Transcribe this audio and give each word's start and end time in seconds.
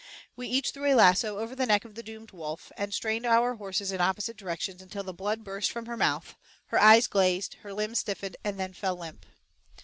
We 0.35 0.47
each 0.47 0.71
threw 0.71 0.91
a 0.91 0.95
lasso 0.95 1.37
over 1.37 1.55
the 1.55 1.67
neck 1.67 1.85
of 1.85 1.93
the 1.93 2.01
doomed 2.01 2.31
wolf, 2.31 2.71
and 2.75 2.91
strained 2.91 3.23
our 3.27 3.57
horses 3.57 3.91
in 3.91 4.01
opposite 4.01 4.35
directions 4.35 4.81
until 4.81 5.03
the 5.03 5.13
blood 5.13 5.43
burst 5.43 5.69
from 5.71 5.85
her 5.85 5.95
mouth, 5.95 6.35
her 6.69 6.79
eyes 6.81 7.05
glazed, 7.05 7.57
her 7.61 7.71
limbs 7.71 7.99
stiffened 7.99 8.35
and 8.43 8.59
then 8.59 8.73
fell 8.73 8.95
limp. 8.95 9.27